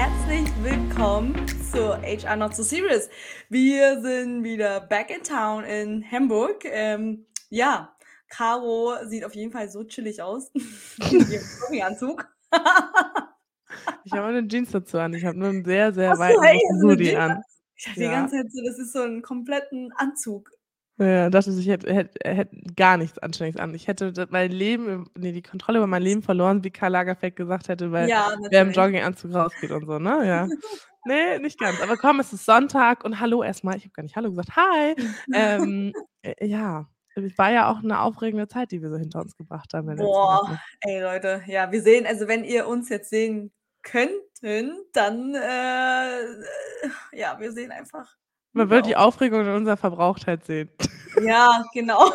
[0.00, 3.10] herzlich willkommen zu HR Not So Serious.
[3.50, 6.64] Wir sind wieder back in town in Hamburg.
[6.64, 7.94] Ähm, ja,
[8.30, 10.50] Caro sieht auf jeden Fall so chillig aus.
[10.54, 12.26] in ihrem Anzug.
[14.04, 15.12] ich habe eine Jeans dazu an.
[15.12, 17.42] Ich habe nur einen sehr, sehr weiten hey, Hoodie an.
[17.76, 18.08] Ich dachte ja.
[18.08, 20.50] die ganze Zeit so, das ist so ein kompletten Anzug.
[21.00, 23.74] Ja, dachte ich, hätte, hätte, hätte gar nichts Anständiges an.
[23.74, 27.68] Ich hätte mein Leben, nee, die Kontrolle über mein Leben verloren, wie Karl Lagerfeld gesagt
[27.68, 30.26] hätte, weil ja, wer im Jogginganzug rausgeht und so, ne?
[30.26, 30.46] Ja.
[31.06, 31.80] nee, nicht ganz.
[31.80, 33.78] Aber komm, es ist Sonntag und hallo erstmal.
[33.78, 34.54] Ich habe gar nicht Hallo gesagt.
[34.56, 34.94] Hi.
[35.34, 39.34] ähm, äh, ja, es war ja auch eine aufregende Zeit, die wir so hinter uns
[39.36, 39.96] gebracht haben.
[39.96, 47.16] Boah, ey Leute, ja, wir sehen, also wenn ihr uns jetzt sehen könnten, dann, äh,
[47.16, 48.16] ja, wir sehen einfach
[48.52, 50.70] man wird die Aufregung in unserer Verbrauchtheit sehen.
[51.20, 52.12] Ja, genau.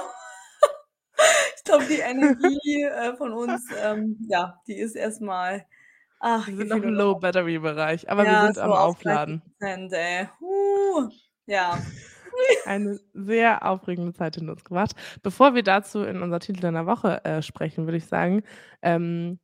[1.58, 5.66] Ich glaube, die Energie äh, von uns, ähm, ja, die ist erstmal.
[6.22, 9.42] Ach, wir sind noch im Low-Battery-Bereich, aber ja, wir sind so am Aufladen.
[9.60, 10.30] Ey.
[10.40, 11.10] Uh,
[11.46, 11.78] ja.
[12.66, 14.94] Eine sehr aufregende Zeit in uns gebracht.
[15.24, 18.44] Bevor wir dazu in unser Titel der Woche äh, sprechen, würde ich sagen,
[18.82, 19.40] ähm,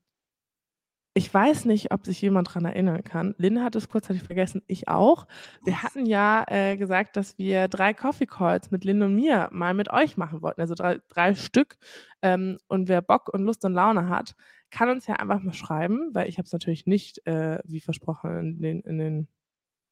[1.13, 3.35] ich weiß nicht, ob sich jemand daran erinnern kann.
[3.37, 5.27] Lynn hat es kurzzeitig vergessen, ich auch.
[5.63, 9.73] Wir hatten ja äh, gesagt, dass wir drei Coffee Calls mit Lynn und mir mal
[9.73, 10.61] mit euch machen wollten.
[10.61, 11.77] Also drei, drei Stück.
[12.21, 14.35] Ähm, und wer Bock und Lust und Laune hat,
[14.69, 18.37] kann uns ja einfach mal schreiben, weil ich habe es natürlich nicht, äh, wie versprochen,
[18.37, 19.27] in den, in den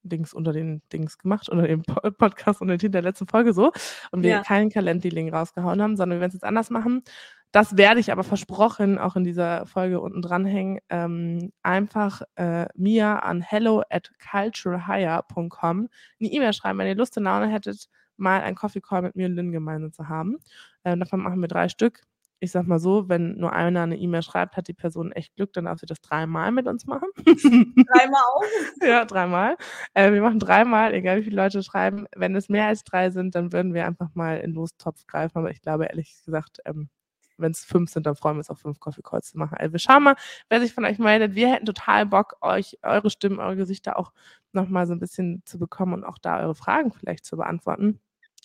[0.03, 3.72] Dings unter den Dings gemacht, unter dem Podcast und in der letzten Folge so.
[4.12, 4.44] Und wir ja.
[4.44, 7.03] keinen Calendly-Link rausgehauen haben, sondern wir werden es jetzt anders machen.
[7.52, 10.80] Das werde ich aber versprochen auch in dieser Folge unten dranhängen.
[10.89, 17.23] Ähm, einfach äh, mir an hello at culturalhire.com eine E-Mail schreiben, wenn ihr Lust und
[17.23, 20.38] Laune hättet, mal einen Coffee Call mit mir und Lynn gemeinsam zu haben.
[20.83, 22.02] Ähm, davon machen wir drei Stück.
[22.41, 25.52] Ich sag mal so, wenn nur einer eine E-Mail schreibt, hat die Person echt Glück,
[25.53, 27.09] dann darf sie das dreimal mit uns machen.
[27.25, 28.44] Dreimal auch?
[28.81, 29.58] ja, dreimal.
[29.94, 32.06] Äh, wir machen dreimal, egal wie viele Leute schreiben.
[32.16, 35.38] Wenn es mehr als drei sind, dann würden wir einfach mal in Lostopf greifen.
[35.38, 36.90] Aber ich glaube, ehrlich gesagt, ähm,
[37.39, 39.57] wenn es fünf sind, dann freuen wir uns auf fünf Coffee Calls zu machen.
[39.57, 40.16] Also wir schauen mal,
[40.50, 41.35] wer sich von euch meldet.
[41.35, 44.11] Wir hätten total Bock, euch eure Stimmen, eure Gesichter auch
[44.51, 47.99] nochmal so ein bisschen zu bekommen und auch da eure Fragen vielleicht zu beantworten.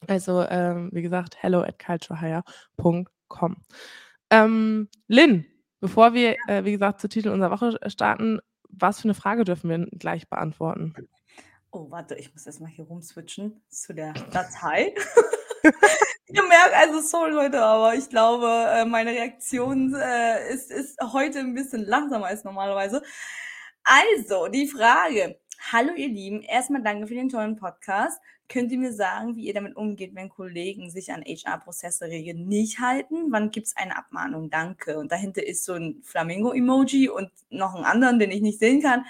[0.06, 3.56] Also, ähm, wie gesagt, hello at culturehire.com.
[4.30, 5.46] Ähm, Lynn,
[5.80, 9.70] bevor wir, äh, wie gesagt, zu Titel unserer Woche starten, was für eine Frage dürfen
[9.70, 10.94] wir gleich beantworten?
[11.70, 14.94] Oh, warte, ich muss erstmal hier rumswitchen zu der Datei.
[16.26, 21.40] Ihr merkt, also sorry Leute, aber ich glaube, äh, meine Reaktion äh, ist, ist heute
[21.40, 23.02] ein bisschen langsamer als normalerweise.
[23.82, 25.38] Also, die Frage.
[25.70, 28.18] Hallo ihr Lieben, erstmal danke für den tollen Podcast.
[28.48, 33.26] Könnt ihr mir sagen, wie ihr damit umgeht, wenn Kollegen sich an HR-Prozesse-Regeln nicht halten?
[33.30, 34.48] Wann gibt es eine Abmahnung?
[34.48, 34.98] Danke.
[34.98, 39.04] Und dahinter ist so ein Flamingo-Emoji und noch einen anderen, den ich nicht sehen kann.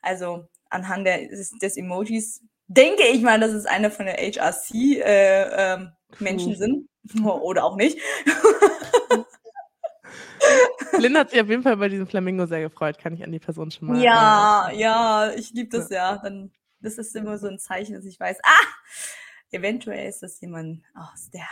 [0.00, 5.42] Also anhand der, des Emojis denke ich mal, dass es eine von der HRC äh,
[5.74, 5.86] äh,
[6.20, 6.88] Menschen sind.
[7.24, 7.98] Oder auch nicht.
[10.98, 13.38] Lynn hat sich auf jeden Fall bei diesem Flamingo sehr gefreut, kann ich an die
[13.38, 14.02] Person schon mal.
[14.02, 16.18] Ja, äh, ja, ich liebe das ja.
[16.18, 18.66] Dann, das ist immer so ein Zeichen, dass ich weiß, ah,
[19.50, 21.46] eventuell ist das jemand aus der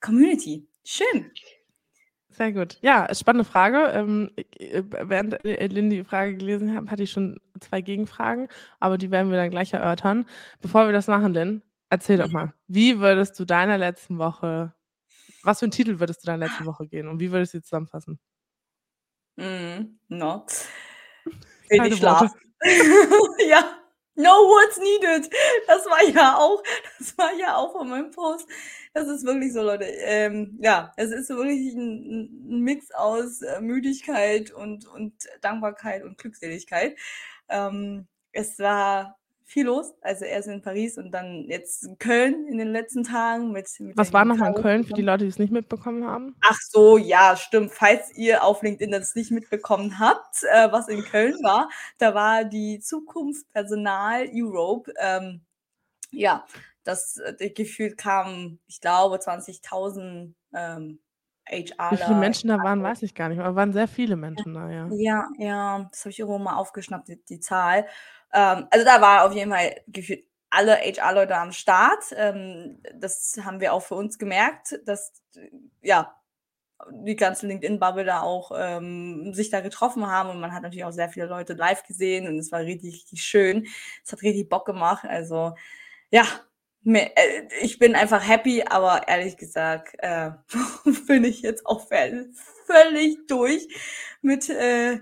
[0.00, 0.66] Community.
[0.84, 1.30] Schön.
[2.30, 2.78] Sehr gut.
[2.82, 3.92] Ja, spannende Frage.
[3.94, 9.10] Ähm, äh, während Lynn die Frage gelesen hat, hatte ich schon zwei Gegenfragen, aber die
[9.10, 10.26] werden wir dann gleich erörtern.
[10.60, 14.74] Bevor wir das machen, Lynn, erzähl doch mal, wie würdest du deiner letzten Woche,
[15.42, 17.64] was für einen Titel würdest du deiner letzten Woche gehen und wie würdest du sie
[17.64, 18.18] zusammenfassen?
[19.36, 20.46] Mm, no.
[21.68, 22.32] Wenig Schlaf.
[23.48, 23.82] ja.
[24.18, 25.30] No words needed.
[25.66, 26.62] Das war ja auch,
[26.98, 28.48] das war ja auch von meinem Post.
[28.94, 29.84] Das ist wirklich so, Leute.
[29.84, 36.16] Ähm, ja, es ist wirklich ein, ein Mix aus äh, Müdigkeit und, und Dankbarkeit und
[36.16, 36.96] Glückseligkeit.
[37.50, 39.94] Ähm, es war viel los.
[40.00, 43.68] Also erst in Paris und dann jetzt in Köln in den letzten Tagen mit.
[43.78, 46.36] mit Was war nochmal in Köln für die Leute, die es nicht mitbekommen haben?
[46.44, 47.72] Ach so, ja, stimmt.
[47.72, 52.44] Falls ihr auf LinkedIn das nicht mitbekommen habt, äh, was in Köln war, da war
[52.44, 54.92] die Zukunft Personal Europe.
[55.00, 55.42] Ähm,
[56.10, 56.44] ja,
[56.82, 60.98] das äh, gefühlt kamen, ich glaube, 20.000 ähm,
[61.48, 61.92] HR.
[61.92, 64.68] Wie viele Menschen da waren, weiß ich gar nicht, aber waren sehr viele Menschen da,
[64.68, 64.88] ja.
[64.92, 67.86] Ja, ja, das habe ich irgendwo mal aufgeschnappt, die, die Zahl.
[68.32, 72.04] Ähm, also da war auf jeden Fall gefühlt alle HR-Leute am Start.
[72.16, 75.12] Ähm, das haben wir auch für uns gemerkt, dass
[75.82, 76.14] ja
[76.90, 80.92] die ganze LinkedIn-Bubble da auch ähm, sich da getroffen haben und man hat natürlich auch
[80.92, 83.66] sehr viele Leute live gesehen und es war richtig, richtig schön.
[84.04, 85.04] Es hat richtig Bock gemacht.
[85.08, 85.54] Also
[86.10, 86.24] ja,
[86.84, 87.08] äh,
[87.62, 90.30] ich bin einfach happy, aber ehrlich gesagt äh,
[91.06, 93.68] bin ich jetzt auch völlig durch
[94.22, 95.00] mit äh,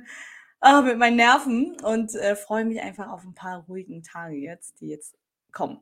[0.65, 4.81] ah, mit meinen Nerven und, äh, freue mich einfach auf 'n paar ruhigen Tage jetzt,
[4.81, 5.17] die jetzt
[5.53, 5.81] kommen.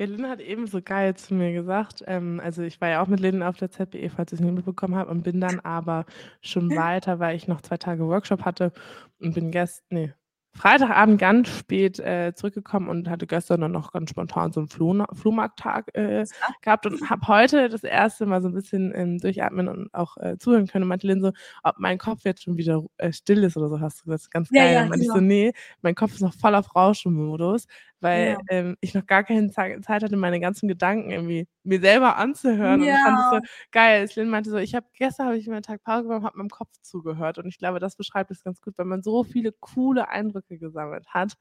[0.00, 3.08] Ja, Lynn hat eben so geil zu mir gesagt ähm, also, ich war ja auch
[3.08, 6.06] mit Lynn auf der ZBE, falls du's nicht mitbekommen habe und bin dann aber
[6.40, 8.72] schon weiter, weil ich noch 2 Tage Workshop hatte
[9.20, 10.14] und bin gest ne,
[10.54, 15.06] Freitagabend ganz spät, äh, zurückgekommen und hatte gestern dann noch ganz spontan so 'n Flohna
[15.14, 16.26] Flohmarkttag, äh,
[16.62, 18.26] gehabt und habe heute das 1.
[18.26, 21.32] Mal so 'n bisschen, ähm, durchatmen und auch, äh, zuhören können und meinte Lynn so,
[21.62, 24.50] ob mein Kopf jetzt schon wieder äh, still ist oder so, hast du gesagt, ganz
[24.50, 24.74] Ja, geil.
[24.74, 25.20] ja, Dann meinte ich so: genau.
[25.20, 25.52] „Ne,
[25.82, 27.66] mein Kopf ist noch voll auf Rauschemodus“,
[28.00, 28.38] weil, Ja.
[28.48, 32.82] ähm, ich noch gar keine Zei Zeit hatte, meine ganzen Gedanken irgendwie mir selber anzuhören
[32.82, 33.48] und ich fand das so Ja.
[33.72, 36.24] geil, als Lynn meinte so: „Ich habe gestern habe ich mir 'n Tag Pause genommen,
[36.24, 39.24] habe meinem Kopf zugehört.“ Und ich glaube, das beschreibt es ganz gut, wenn man so
[39.24, 41.34] viele coole Eindrücke gesammelt hat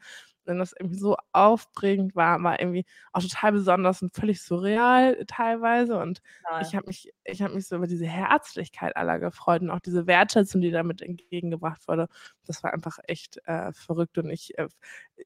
[0.50, 6.00] und das irgendwie so aufprägend war, war irgendwie auch total besonders und völlig surreal teilweise
[6.00, 6.22] und
[6.60, 6.76] ich Total.
[6.76, 10.62] habe mich ich habe mich so über diese Herzlichkeit aller gefreut und auch diese Wertschätzung,
[10.62, 12.08] die damit entgegengebracht wurde.
[12.46, 14.68] Das war einfach echt, äh, verrückt und ich, äh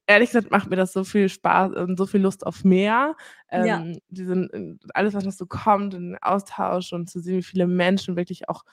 [0.06, 3.16] ehrlich gesagt macht mir das so viel Spaß und so viel Lust auf mehr,
[3.54, 3.82] Ja.
[3.82, 4.50] ähm, diesen
[4.82, 8.48] äh, alles, was noch so kommt, in Austausch und zu sehen, wie viele Menschen wirklich
[8.48, 8.64] auch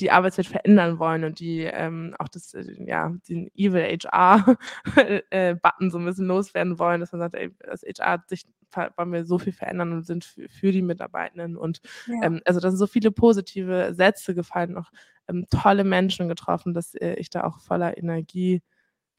[0.00, 4.56] die Arbeitswelt verändern wollen und die, ähm, auch das äh, ja, den Evil HR,
[5.30, 5.56] äh,
[5.90, 9.38] so 'n bisschen loswerden wollen, dass man sagt: „Ey, als HR-Sicht ver wollen wir so
[9.38, 12.16] viel verändern und sind f für die Mitarbeitenden.“ Und, Ja.
[12.22, 14.90] ähm, also, da sind so viele positive Sätze gefallen, auch,
[15.28, 18.62] ähm, tolle Menschen getroffen, dass, äh, ich da auch voller Energie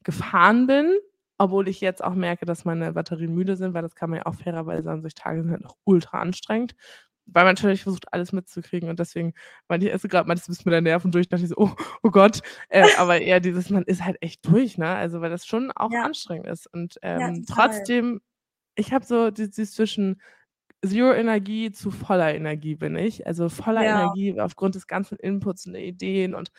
[0.04, 0.96] gefahren bin,
[1.38, 4.26] obwohl ich jetzt auch merke, dass meine Batterien müde sind, weil das kann man ja
[4.26, 6.74] auch fairerweise sagen, solche Tage sind halt auch ultra anstrengend,
[7.32, 9.34] weil man natürlich versucht, alles mitzukriegen und deswegen
[9.68, 11.70] meinte ich du grad meintest: „Du bist mit deinen Nerven durch“, dachte ich so: „Oh,
[12.02, 14.88] oh Gott“, äh, aber eher dieses man ist halt echt durch, ne?
[14.88, 16.02] Also, weil das schon auch Ja.
[16.02, 17.90] anstrengend ist und, Ja, ähm, total.
[17.92, 18.20] trotzdem
[18.76, 20.20] ich habe so dieses zwischen
[20.86, 23.26] Zero Energie zu voller Energie bin ich.
[23.26, 23.86] Also, voller Ja.
[23.86, 26.50] Energie aufgrund des ganzen Inputs und der Ideen und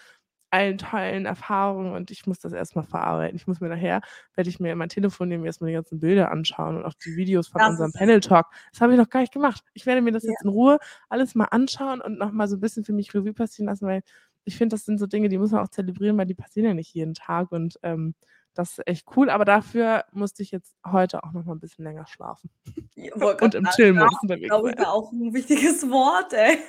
[0.51, 3.36] allen tollen Erfahrungen und ich muss das erst mal verarbeiten.
[3.38, 4.01] Ich muss mir nachher
[4.36, 6.94] werde ich mir mein Telefon nehmen, mir erst mal die ganzen Bilder anschauen und auch
[6.94, 7.92] die Videos von Das unserem.
[7.94, 8.48] Panel Talk.
[8.71, 9.63] Das habe ich noch gar nicht gemacht.
[9.74, 10.27] Ich werde mir das Ja.
[10.27, 13.33] jetzt in Ruhe alles mal anschauen und noch mal so 'n bisschen für mich Revue
[13.33, 14.03] passieren lassen, weil
[14.45, 16.74] ich finde, das sind so Dinge, die muss man auch zelebrieren, weil die passieren ja
[16.74, 18.15] nicht jeden Tag und, ähm,
[18.56, 21.86] das ist echt cool, aber dafür musste ich jetzt heute auch noch mal 'n bisschen
[21.86, 22.50] länger schlafen
[22.98, 26.59] Ja, und im Chill-Modus unterwegs glaube ich, wäre auch 'n wichtiges Wort, ey.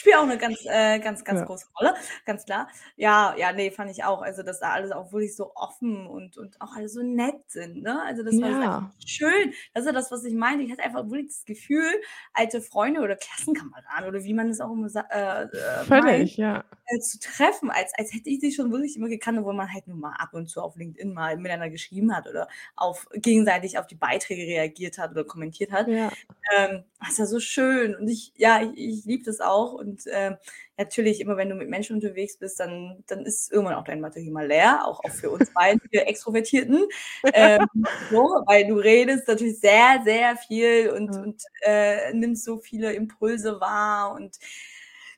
[0.00, 1.44] Spielt auch 'ne ganz äh, ganz, ganz Ja.
[1.44, 1.94] große Rolle,
[2.24, 2.68] ganz klar.
[2.96, 4.22] Ja, ja, ne, fand ich auch.
[4.22, 7.82] Also, dass da alle auch wirklich so offen und und auch alle so nett sind,
[7.82, 8.02] ne?
[8.06, 8.92] Also, das war Ja.
[9.06, 9.52] schön.
[9.74, 10.64] Das ist ja das, was ich meinte.
[10.64, 11.84] Ich hatte einfach wirklich das Gefühl,
[12.32, 16.36] alte Freunde oder Klassenkameraden oder wie man das auch immer sa äh, äh, meint, Völlig,
[16.36, 16.64] ja.
[16.86, 19.86] äh, zu treffen, als als hätte ich sie schon wirklich immer gekannt, obwohl man halt
[19.88, 23.86] nur mal ab und zu auf LinkedIn mal miteinander geschrieben hat oder auf gegenseitig auf
[23.88, 25.86] die Beiträge reagiert hat oder kommentiert hat.
[25.86, 26.16] Ja.
[26.56, 30.36] Ähm, das war so schön und ich ja, ich ich liebe das auch und, ähm,
[30.76, 34.30] natürlich immer, wenn du mit Menschen unterwegs bist, dann dann ist irgendwann auch deine Batterie
[34.30, 36.86] mal leer, auch auch für uns beiden, wir Extrovertierten,
[37.32, 37.66] ähm,
[38.10, 38.16] so,
[38.46, 41.20] weil du redest natürlich sehr, sehr viel und Ja.
[41.22, 44.38] und, äh, nimmst so viele Impulse wahr und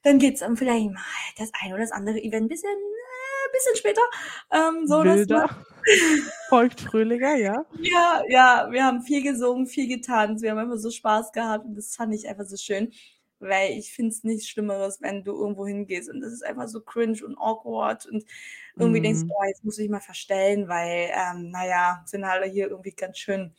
[0.03, 1.03] dann geht's dann vielleicht mal
[1.39, 4.03] das ein oder das andere Event bisschen äh, bisschen später,
[4.51, 5.49] ähm, so Wilder,
[6.49, 7.65] feuchtfröhlicher, ja.
[7.79, 10.43] Ja, ja, wir haben viel gesungen, viel getanzt.
[10.43, 12.93] Wir haben einfach so Spaß gehabt und das fand ich einfach so schön,
[13.43, 16.81] weil ich finde es nichts Schlimmeres, wenn du irgendwo hingehst und das ist einfach so
[16.81, 18.25] cringe und awkward und
[18.79, 19.31] irgendwie denkst: Mhm.
[19.31, 22.93] „Oh, jetzt musst du dich mal verstellen, weil, ähm, na ja, sind alle hier irgendwie
[22.93, 23.55] ganz schön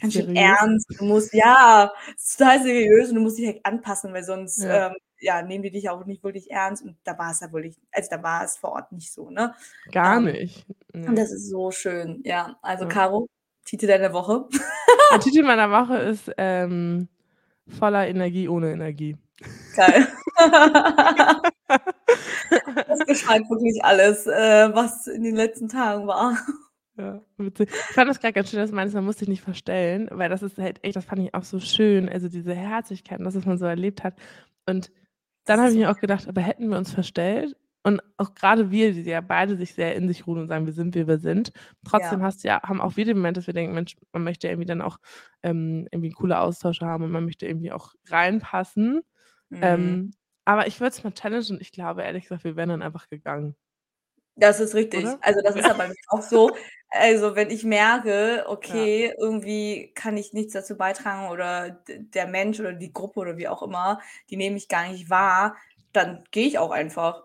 [0.00, 0.86] ganz schön ernst.
[0.98, 4.88] Du musst ja, ist total seriös und du musst dich halt anpassen, weil sonst, Ja.
[4.88, 7.76] ähm, ja, nehmen die dich auch nicht wirklich ernst.“ Und da war es ja wirklich
[7.92, 9.54] also, da war es vor Ort nicht so, ne?
[9.92, 10.66] Gar Ähm, nicht,
[11.06, 12.58] und das ist so schön, ja.
[12.62, 12.90] Also, Ja.
[12.90, 13.28] Caro,
[13.64, 14.48] Titel deiner Woche?
[15.10, 17.08] Der Titel meiner Woche ist, ähm,
[17.68, 19.16] „Voller Energie ohne Energie“.
[19.76, 20.08] Geil.
[22.88, 26.38] Das beschreibt wirklich alles, äh, was in den letzten Tagen war.
[26.96, 27.70] Ja, witzig.
[27.90, 30.28] Ich fand das grad ganz schön, dass du meintest, man muss sich nicht verstellen, weil
[30.28, 33.46] das ist halt echt das fand ich auch so schön, also, diese Herzlichkeit das, was
[33.46, 34.14] man so erlebt hat.
[34.66, 34.90] Und
[35.46, 38.92] dann habe ich mir auch gedacht: „Aber hätten wir uns verstellt?“ Und auch grade wir,
[38.92, 41.52] die ja beide sich sehr in sich ruhen und sagen: „Wir sind, wie wir sind.“
[41.86, 42.24] Trotzdem Ja.
[42.24, 44.66] hast du ja haben auch wir den Moment, dass wir denken: „Mensch, man möchte irgendwie
[44.66, 44.98] dann auch,
[45.42, 49.02] ähm, irgendwie coole Austausche haben und man möchte irgendwie auch reinpassen.“
[49.50, 49.98] Mhm.
[50.00, 50.12] Ähm,
[50.46, 53.08] aber ich würde es mal challengen und ich glaube ehrlich gesagt, wir wären dann einfach
[53.10, 53.56] gegangen.
[54.36, 55.16] Das ist richtig.
[55.16, 55.20] Oder?
[55.20, 56.54] Also, das ist ja bei mir auch so.
[56.90, 58.88] Also, wenn ich merke, Ja.
[58.88, 63.48] okay, irgendwie kann ich nichts dazu beitragen oder der Mensch oder die Gruppe oder wie
[63.48, 65.56] auch immer, die nehmen mich gar nicht wahr,
[65.92, 67.24] dann gehe ich auch einfach.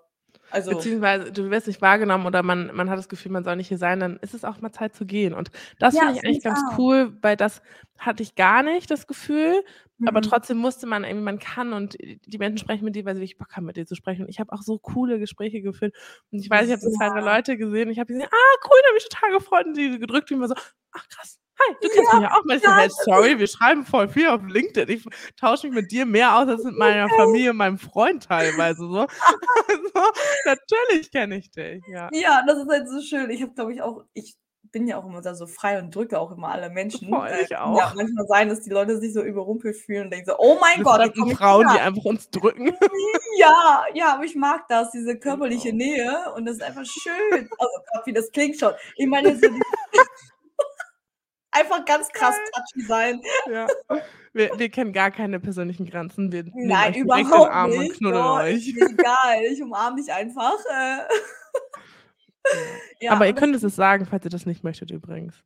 [0.53, 3.67] Also Beziehungsweise du wirst nicht wahrgenommen oder man man hat das Gefühl, man soll nicht
[3.67, 5.33] hier sein, dann ist es auch mal Zeit zu gehen.
[5.33, 6.77] Und das Ja, finde ich eigentlich ich ganz auch.
[6.77, 7.61] cool, weil das
[7.97, 9.63] hatte ich gar nicht das Gefühl,
[10.05, 10.21] aber Mhm.
[10.21, 13.37] trotzdem musste man irgendwie man kann und die Menschen sprechen mit dir, weil sie wirklich
[13.37, 14.23] Bock haben, mit dir zu sprechen.
[14.23, 15.95] Und ich habe auch so coole Gespräche geführt.
[16.31, 17.37] Und ich weiß, ich habe so 2, 3 Ja.
[17.37, 17.89] Leute gesehen.
[17.89, 20.47] Ich habe gesehen: „Ah, cool“, da habe mich total gefreut und die gedrückt ich war
[20.47, 20.55] so:
[20.91, 23.05] „Ach krass, hi, du kennst Ja, mich ja auch?“ Meinte ich so: ja, „Hey, das
[23.05, 24.89] sorry, wir schreiben voll viel auf LinkedIn.
[24.89, 25.05] Ich
[25.39, 27.09] tausche mich mit dir mehr aus als mit meiner.
[27.11, 29.07] Familie und meinem Freund teilweise so.“
[29.69, 30.11] Also,
[30.45, 32.11] natürlich kenne ich dich, ja.
[32.11, 33.29] Ja, das ist halt so schön.
[33.29, 34.35] Ich habe, glaube ich, auch ich
[34.71, 37.09] bin ja auch immer da so frei und drücke auch immer alle Menschen.
[37.09, 37.95] Voll, Äh, ich kann ja auch.
[37.95, 41.09] manchmal sein, dass die Leute sich so überrumpelt fühlen und denken so: „Oh mein Diese
[41.09, 42.71] Gott, komme ich Frauen, die wieder.“ einfach uns drücken.
[43.39, 45.73] Ja, ja, aber ich mag das, diese körperliche Genau.
[45.73, 47.49] Nähe und das ist einfach schön.
[47.57, 48.73] Gott, wie das klingt schon.
[48.95, 49.63] Ich meine so die
[51.53, 53.21] einfach ganz krass touchy sein.
[53.51, 53.67] Ja.
[54.33, 56.31] Wir wir kennen gar keine persönlichen Grenzen.
[56.31, 57.97] Wir Nein, überhaupt Arm und nicht.
[57.97, 58.67] knuddeln So, euch.
[58.67, 59.43] ist egal.
[59.51, 60.97] Ich umarme dich einfach, äh.
[60.97, 61.07] Ja.
[62.99, 65.43] Ja, Aber ihr und könnt es sagen, falls ihr das nicht möchtet übrigens.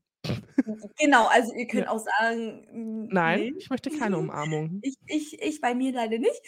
[0.97, 1.89] Genau, also ihr könnt Ja.
[1.89, 3.53] auch sagen, hm, Nein, ne.
[3.57, 4.83] ich möchte keine Umarmung.
[4.83, 6.41] Ich ich ich bei mir leider nicht.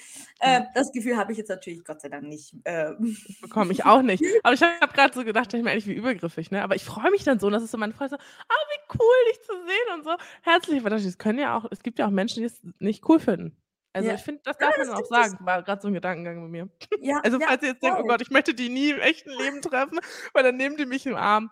[0.44, 0.60] Ja.
[0.60, 3.18] Äh, das Gefühl habe ich jetzt natürlich Gott sei Dank nicht, ähm.
[3.42, 4.26] Bekomme ich auch nicht.
[4.44, 6.62] Aber ich habe grad so gedacht, ich mir eigentlich, wie übergriffig, ne?
[6.62, 8.98] Aber ich freue mich dann so und das ist so meine Freunde so: „Ah, wie
[9.00, 10.12] cool, dich zu sehen und so.
[10.42, 13.20] Herzlich“ aber das können ja auch es gibt ja auch Menschen, die es nicht cool
[13.20, 13.56] finden.
[13.94, 14.14] Also, Ja.
[14.14, 15.38] ich finde, das Ja, darf man das dann auch sagen.
[15.46, 16.70] War grad so 'n Gedankengang bei mir.
[16.98, 18.04] Ja, Also, ja, falls ihr jetzt denkt: „Oh.
[18.08, 20.00] Gott, ich möchte die nie im echten Leben treffen,
[20.34, 21.50] weil dann nehmen die mich im Arm.“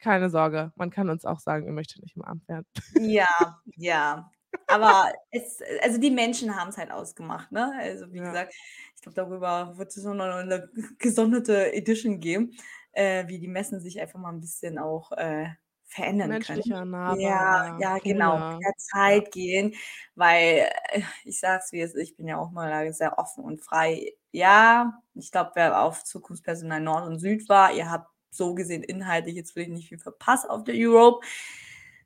[0.00, 2.66] Keine Sorge, man kann uns auch sagen, ihr möchtet nicht umarmt werden.
[2.94, 3.26] Ja,
[3.76, 4.30] ja.
[4.66, 7.72] Aber es also die Menschen haben's halt ausgemacht, ne?
[7.78, 8.22] Also, wie Ja.
[8.22, 8.54] gesagt,
[8.94, 12.52] ich glaube, darüber wird es noch mal 'ne gesonderte Edition geben,
[12.92, 15.48] äh, wie die Messen sich einfach mal 'n bisschen auch, äh,
[15.86, 16.62] verändern können.
[16.62, 17.46] Menschlicher, Ja,
[17.78, 18.78] ja, genau, mit der Ja.
[18.78, 19.74] Zeit gehen,
[20.14, 23.44] weil, äh, ich sage es, wie es ist, ich bin ja auch mal sehr offen
[23.44, 24.12] und frei.
[24.32, 29.34] Ja, ich glaube, wer auf Zukunftspersonal Nord und Süd war, ihr habt so gesehen inhaltlich
[29.34, 31.26] jetzt vielleicht nicht viel verpasst auf der Europe.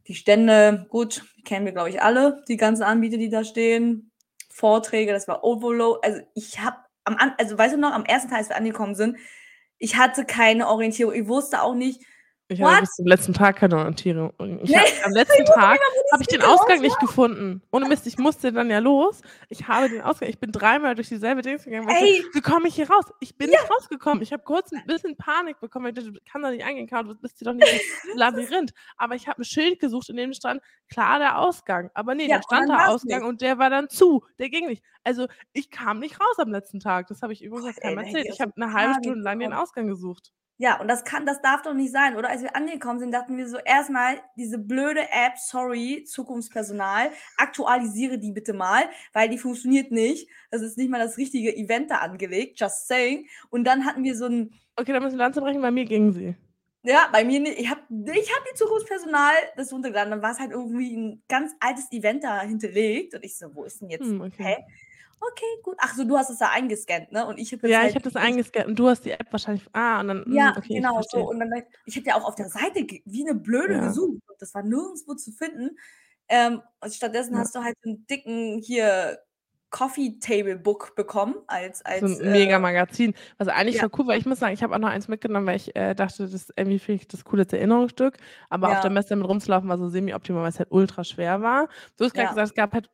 [0.08, 4.10] Die Stände, gut, kennen wir, glaube ich, alle, die ganzen Anbieter, die da stehen.
[4.50, 6.00] Vorträge, das war Overload.
[6.02, 9.16] Also, ich habe am also, weißt du noch, am ersten Tag, als wir angekommen sind,
[9.78, 11.14] ich hatte keine Orientierung.
[11.14, 12.02] Ich wusste auch nicht
[12.52, 12.82] Ich what?
[12.82, 14.32] bis zum letzten Tag keine Orientierung.
[14.62, 15.80] Ich habe am letzten Tag
[16.10, 17.62] habe ich den Ausgang nicht gefunden.
[17.72, 19.22] Ohne Mist, ich musste dann ja los.
[19.48, 22.32] Ich habe den Ausgang ich bin dreimal durch dieselbe Dings gegangen, Ey.
[22.32, 23.50] „Wie komme ich hier raus?“ Ich bin Ja.
[23.50, 24.22] nicht rausgekommen.
[24.22, 27.04] Ich habe kurz 'n bisschen Panik bekommen, ich dachte: „Du kannst doch nicht eingehen, Caro,
[27.04, 27.80] du bist hier doch nicht im
[28.12, 32.28] Labyrinth.“ Aber ich habe 'n Schild gesucht, in dem stand: „Klar, der Ausgang.“ Aber ne,
[32.28, 33.24] Ja, und stand da war's Ausgang nicht.
[33.24, 34.24] und der war dann zu.
[34.38, 34.82] Der ging nicht.
[35.04, 37.06] Also, ich kam nicht raus am letzten Tag.
[37.08, 38.28] Das habe ich übrigens ey, keinem da erzählt.
[38.28, 39.52] ich habe 'ne halbe Stunde lang den.
[39.52, 40.30] Ausgang gesucht.
[40.62, 42.28] Ja, und das kann das darf doch nicht sein, oder?
[42.30, 48.16] Als wir angekommen sind, dachten wir so: „Erst mal diese blöde App, sorry, Zukunftspersonal, aktualisiere
[48.20, 50.28] die bitte mal, weil die funktioniert nicht.
[50.52, 54.14] Das ist nicht mal das richtige Event da angelegt, just saying.“ Und dann hatten wir
[54.16, 56.34] so 'n Okay, da müssen wir Lanze brechen, bei mir ging sie.
[56.84, 57.80] Ja, bei mir ni ich habe
[58.12, 62.40] ich habe die Zukunftspersonal das runtergeladen, dann war's halt irgendwie 'n ganz altes Event da
[62.42, 64.44] hinterlegt und ich so: „Wo ist denn jetzt Hm, okay.
[64.44, 64.56] hä?
[65.28, 67.26] Okay, gut.“ Ach so, du hast es da eingescannt, ne?
[67.26, 69.64] Und ich habe Ja, ich halt habe das eingescannt und du hast die App wahrscheinlich
[69.72, 71.28] ah, und dann Ja, okay, ich genau so.
[71.28, 71.50] Und dann
[71.84, 73.80] ich habe ja auch auf der Seite wie 'ne Blöde Ja.
[73.80, 75.76] gesucht das war nirgendswo zu finden.
[76.28, 77.38] Ähm, und stattdessen Ja.
[77.38, 79.18] hast du halt so 'n dicken hier
[79.70, 83.88] Coffee Table Book bekommen als So als, 'n äh Mega-Magazin, was eigentlich Ja.
[83.98, 84.16] cool war.
[84.16, 86.78] Ich muss sagen, ich habe auch noch eins mitgenommen, weil ich, äh, dachte, das irgendwie
[86.78, 88.16] finde ich das cool als Erinnerungsstück.
[88.48, 88.90] Aber auf der Ja.
[88.90, 91.68] Messe damit rumzulaufen war so semi-optimal, weil's halt ultra schwer war.
[91.98, 92.30] Du hast grad Ja.
[92.30, 92.88] gesagt, es gab halt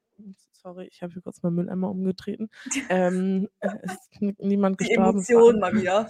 [0.68, 2.50] sorry, ich habe hier kurz meinen Mülleimer umgetreten.
[2.90, 6.08] Ähm, äh, es ist niemand Die gestorben, es war Emotionen mal wieder.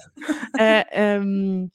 [0.59, 1.71] Äh, ähm,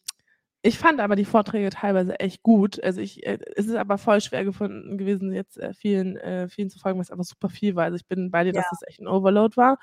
[0.65, 2.81] ich fand aber die Vorträge teilweise echt gut.
[2.83, 6.69] Also, ich äh, es ist aber voll schwer gefunden gewesen, jetzt, äh, vielen äh, vielen
[6.69, 7.83] zu folgen, weil's einfach super viel war.
[7.85, 8.61] Also, ich bin bei dir, Ja.
[8.61, 9.77] dass das echt 'n Overload war.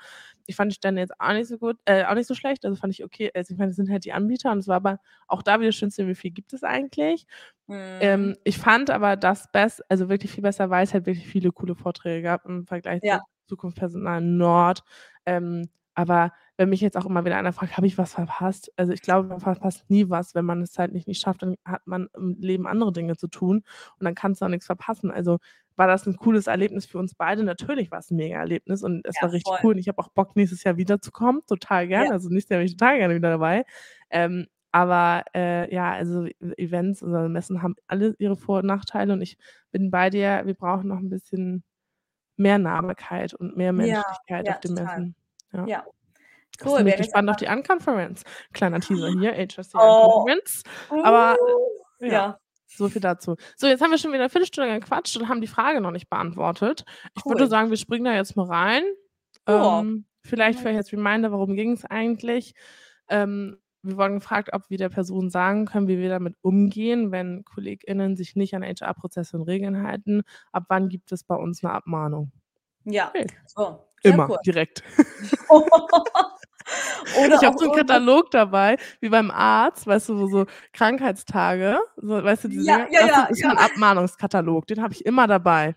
[0.47, 2.65] Ich fand die Stände jetzt auch nicht so gut äh, auch nicht so schlecht.
[2.65, 3.31] Also, fand ich okay.
[3.35, 5.71] Also, ich meine, das sind halt die Anbieter und es war aber auch da wieder
[5.71, 7.27] schön zu sehen, wie viel gibt es eigentlich.
[7.71, 8.01] Mhm.
[8.01, 11.75] Ähm, ich fand aber das bess also, wirklich viel besser, weil's halt wirklich viele coole
[11.75, 13.21] Vorträge gab im Vergleich zu Ja.
[13.47, 14.83] Zukunftspersonal Nord.
[15.25, 18.93] Ähm, aber wenn mich jetzt auch immer wieder einer fragt: „Habe ich was verpasst?“ Also,
[18.93, 20.35] ich glaube, man verpasst nie was.
[20.35, 23.63] Wenn man es zeitlich nicht schafft, dann hat man im Leben andere Dinge zu tun
[23.99, 25.11] und dann kannst du auch nix verpassen.
[25.11, 25.39] Also,
[25.75, 27.43] war das 'n cooles Erlebnis für uns beide?
[27.43, 29.63] Natürlich war's 'n Mega-Erlebnis und es Ja, war richtig voll.
[29.63, 32.07] cool und ich habe auch Bock, nächstes Jahr wiederzukommen, total Ja.
[32.07, 32.13] gerne.
[32.13, 33.65] Also, nächstes Jahr bin ich total gerne wieder dabei.
[34.09, 39.13] Ähm, aber, äh, ja, also, E Events oder Messen haben alle ihre Vor und Nachteile
[39.13, 39.37] und ich
[39.71, 40.43] bin bei dir.
[40.45, 41.63] Wir brauchen noch 'n bisschen
[42.37, 44.85] mehr Nahbarkeit und mehr Ja, Menschlichkeit auf ja, den total.
[44.97, 45.15] Messen.
[45.53, 45.65] Ja.
[45.67, 45.85] Ja.
[46.63, 48.23] Cool, bin ich jetzt gespannt auf die Unconference.
[48.53, 50.25] Kleiner Teaser hier, HSCI Oh.
[50.25, 50.63] Conference.
[51.01, 51.35] Aber,
[52.01, 52.39] äh, ja, ja.
[52.67, 53.35] so viel dazu.
[53.57, 56.09] So, jetzt haben wir schon wieder 'ne Viertelstunde gequatscht und haben die Frage noch nicht
[56.09, 56.85] beantwortet.
[57.15, 57.49] Ich würde Cool.
[57.49, 58.83] sagen, wir springen da jetzt mal rein.
[59.47, 59.81] Ja.
[59.81, 62.53] Ähm, vielleicht für als Reminder, worum ging's eigentlich?
[63.09, 67.45] Ähm wir wurden gefragt, ob wir der Person sagen können, wie wir damit umgehen, wenn
[67.45, 70.23] KollegInnen sich nicht an HR-Prozesse und Regeln halten.
[70.51, 72.31] Ab wann gibt es bei uns 'ne Abmahnung?
[72.85, 73.27] Ja, Okay.
[73.45, 74.37] so, Immer, cool.
[74.45, 74.83] direkt.
[77.33, 81.79] Ich habe so 'n irgendwas Katalog dabei, wie beim Arzt, weißt du, wo so Krankheitstage,
[81.97, 83.45] so weißt du, diese Ja, ja, Das ja, ist ja.
[83.45, 85.75] mein Abmahnungskatalog, den habe ich immer dabei.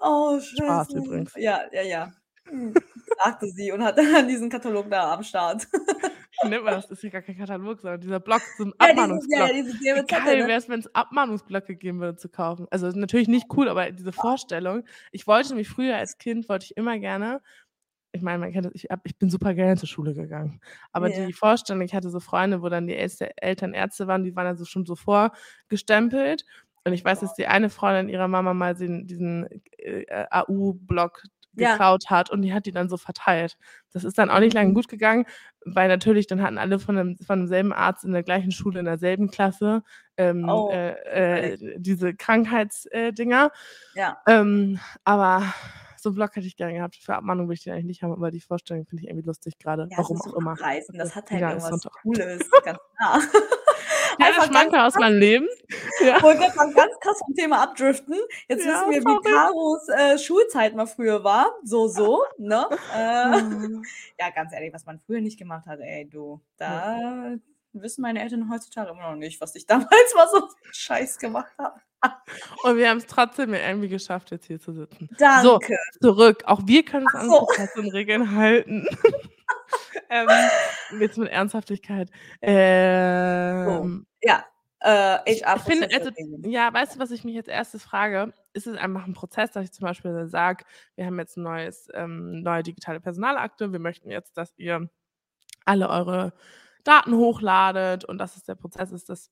[0.00, 0.92] Oh, Spaß scheiße.
[0.94, 1.32] übrigens.
[1.36, 2.12] Ja, ja, ja.
[3.24, 5.66] Sagte sie und hat dann diesen Katalog da am Start.
[6.42, 6.90] Nennt man das?
[6.90, 9.50] Ist ja gar kein Katalog, sondern dieser Block, so 'n Ja, dieses ja, Abmahnungsblock.
[9.50, 10.46] ja, diese Wie gelbe Zettel, geil ne?
[10.46, 12.66] wär's, wenn's Abmahnungsblöcke geben würde zu kaufen.
[12.70, 16.76] Also, natürlich nicht cool, aber diese Vorstellung ich wollte nämlich früher als Kind wollte ich
[16.76, 17.40] immer gerne
[18.12, 20.60] ich meine, man kennt das, ich habe ich bin super gerne zur Schule gegangen.
[20.92, 21.10] Aber Ja.
[21.10, 24.56] die Vorstellung ich hatte so Freunde, wo dann die Eltern Ärzte waren, die waren dann
[24.58, 26.44] so schon so vorgestempelt.
[26.84, 29.46] Und ich weiß, dass die eine Freundin ihrer Mama mal den diesen,
[29.78, 31.22] äh, AU-Block
[31.56, 31.76] Ja.
[31.76, 33.56] geklaut hat und die hat die dann so verteilt.
[33.92, 34.74] Das ist dann auch nicht lange Mhm.
[34.74, 35.26] gut gegangen,
[35.64, 38.86] weil natürlich dann hatten alle von dem von demselben Arzt in der gleichen Schule, in
[38.86, 39.82] derselben Klasse,
[40.16, 43.12] ähm, Oh, äh, äh, diese Krankheits äh.
[43.94, 44.16] Ja.
[44.26, 45.42] Ähm, aber
[45.98, 46.96] so 'n Block hätte ich gerne gehabt.
[46.96, 49.58] Für Abmahnung will ich den eigentlich nicht haben, aber die Vorstellung finde ich irgendwie lustig
[49.58, 50.58] grade, Ja, warum auch immer.
[50.58, 51.86] Abreißen, das hat halt Ja, irgendwas.
[52.02, 53.20] Cooles, ganz klar.
[54.18, 55.48] Ganz Schmankerl aus meinem Leben.
[56.04, 56.22] Ja.
[56.22, 58.14] wollte grad mal ganz krass vom Thema abdriften.
[58.48, 59.30] Jetzt Ja, wissen wir, wie.
[59.30, 61.52] Karos, äh, Schulzeit mal früher war.
[61.64, 62.66] So, so, ne?
[62.94, 63.82] Äh, Oh.
[64.20, 67.34] ja, ganz ehrlich, was man früher nicht gemacht hat, ey, du, da
[67.72, 71.80] wissen meine Eltern heutzutage immer noch nicht, was ich damals mal so Scheiß gemacht habe.
[72.62, 75.08] Und wir haben's trotzdem ja irgendwie geschafft, jetzt hier zu sitzen.
[75.42, 75.76] So, Danke.
[76.00, 76.42] zurück.
[76.46, 77.38] Auch wir können an so.
[77.40, 78.86] Prozesse und Regeln halten.
[80.10, 80.52] Ähm,
[80.88, 82.10] jetzt mit Ernsthaftigkeit.
[83.64, 84.44] So, Ähm ja,
[84.80, 86.10] äh, ich finde, also
[86.44, 87.78] ja, weißt du, was ich mich als 1.
[87.78, 88.32] frage?
[88.52, 90.64] Ist es einfach 'n Prozess, dass ich zum Beispiel sage:
[90.96, 93.72] „Wir haben jetzt 'n neues ähm, neue digitale Personalakte.
[93.72, 94.90] Wir möchten jetzt, dass ihr
[95.66, 96.34] alle eure
[96.84, 99.30] Daten hochladet und dass es der Prozess ist, dass,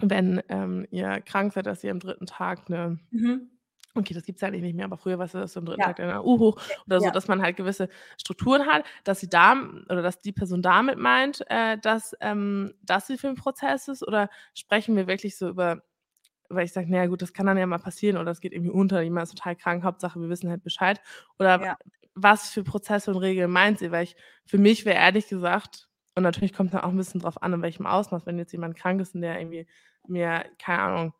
[0.00, 2.26] wenn, ähm, ihr krank seid, dass ihr am 3.
[2.26, 3.53] Tag 'ne“ Mhm.
[3.94, 5.78] Okay, das gibt's ja eigentlich nicht mehr, aber früher ja, dass du am 3.
[5.78, 5.94] Ja.
[5.94, 7.12] Tag hoch Ja, oder so, ja.
[7.12, 7.88] dass man halt gewisse
[8.20, 9.54] Strukturen hat, dass sie da
[9.88, 12.74] oder dass die Person damit meint, äh, dass ähm,
[13.06, 15.82] sie für 'n Prozess ist oder sprechen wir wirklich so über
[16.50, 18.52] weil ich sage: „Na ja, gut, das kann dann ja mal passieren oder es geht
[18.54, 21.00] irgendwie unter, jemand ist total krank, Hauptsache wir wissen halt Bescheid.“
[21.38, 21.76] Oder Ja.
[22.14, 23.90] was für Prozesse und Regeln meint sie?
[23.92, 24.16] Weil ich
[24.46, 27.62] für mich wäre ehrlich gesagt und natürlich kommt's dann auch 'n bisschen drauf an, in
[27.62, 29.66] welchem Ausmaß, wenn jetzt jemand krank ist und der irgendwie
[30.08, 31.14] mir, keine Ahnung,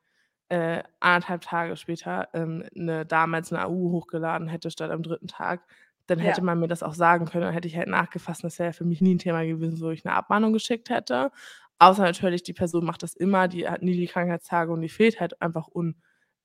[0.51, 5.29] äh, 1,5 Tage später, ähm, 'ne damals 'ne AU hochgeladen hätte statt am 3.
[5.29, 5.63] Tag,
[6.07, 6.45] dann hätte Ja.
[6.45, 7.45] man mir das auch sagen können.
[7.45, 9.91] Dann hätte ich halt nachgefasst das wäre ja für mich nie 'n Thema gewesen, wo
[9.91, 11.31] ich 'ne Abmahnung geschickt hätte.
[11.79, 15.21] Außer natürlich, die Person macht das immer, die hat nie die Krankheitstage und die fehlt
[15.21, 15.97] halt einfach un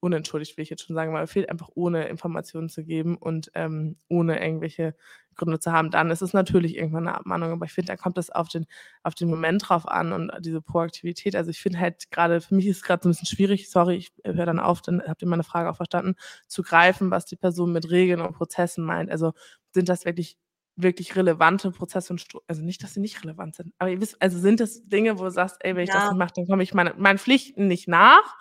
[0.02, 3.98] unentschuldigt, will ich jetzt schon sagen, weil fehlt einfach ohne Informationen zu geben und, ähm,
[4.10, 4.96] ohne irgendwelche
[5.36, 5.92] Gründe zu haben.
[5.92, 8.66] Dann ist es natürlich irgendwann 'ne Abmahnung, aber ich finde, da kommt es auf den
[9.04, 11.36] auf den Moment drauf an und diese Proaktivität.
[11.36, 13.96] Also, ich finde halt grade für mich ist es grad so 'n bisschen schwierig, sorry,
[13.98, 16.16] ich höre dann auf, dann habt ihr meine Frage auch verstanden,
[16.48, 19.12] zu greifen, was die Person mit Regeln und Prozessen meint.
[19.12, 19.34] Also,
[19.74, 20.38] sind das wirklich
[20.82, 24.22] wirklich relevante Prozesse und Stru also, nicht, dass sie nicht relevant sind, aber ihr wisst
[24.22, 26.10] also, sind das Dinge, wo du sagst: „Ey, wenn ich das Ja.
[26.10, 28.38] nicht mache, dann komme ich meine meinen Pflichten nicht nach?“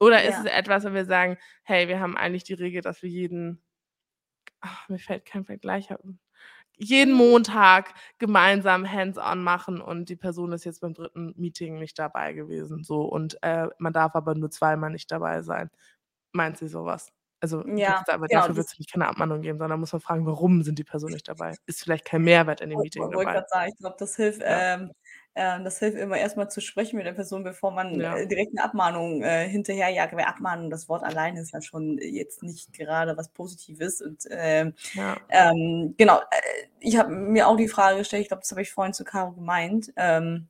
[0.00, 0.44] Oder ist Ja.
[0.44, 3.62] es etwas, wo wir sagen: „Hey, wir haben eigentlich die Regel, dass wir jeden“
[4.62, 5.88] ach, mir fällt kein Vergleich
[6.78, 11.34] jeden Montag gemeinsam hands-on machen und die Person ist jetzt beim 3.
[11.38, 15.70] Meeting nicht dabei gewesen, so und, äh, man darf aber nur zweimal nicht dabei sein.
[16.32, 17.10] Meint sie so was?
[17.42, 20.62] Also, Ja, aber genau, dafür wird's nämlich keine Abmahnung geben, sondern muss man fragen, warum
[20.62, 21.58] sind die Personen nicht dabei?
[21.66, 23.42] Ist vielleicht kein Mehrwert in dem Woll Meeting wollte dabei.
[23.48, 24.62] sagen, ich glaube, das hilft Ja.
[24.64, 24.92] ähm,
[25.34, 28.20] ähm, das hilft immer erst mal zu sprechen mit der Person, bevor man, Ja.
[28.20, 30.12] äh, direkt 'ne Abmahnung, äh, hinterherjagt.
[30.14, 34.74] Weil Abmahnung, das Wort alleine ist ja schon jetzt nicht gerade was Positives und, ähm,
[34.94, 35.30] Ja.
[35.30, 36.24] ähm, genau, äh,
[36.80, 39.32] ich habe mir auch die Frage gestellt, ich glaube, das habe ich vorhin zu Caro
[39.32, 40.48] gemeint, ähm,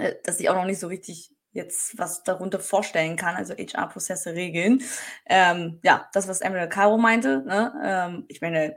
[0.00, 4.34] äh, dass ich auch noch nicht so richtig jetzt was darunter vorstellen kann, also HR-Prozesse
[4.34, 4.82] regeln.
[5.26, 7.72] Ähm, ja, das, was Emily Caro meinte, ne?
[7.84, 8.76] Ähm, ich meine,